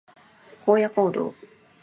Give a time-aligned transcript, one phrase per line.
[0.65, 1.35] 荒野行動